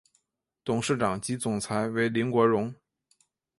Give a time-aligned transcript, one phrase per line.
[0.63, 2.73] 董事长及总裁为林国荣。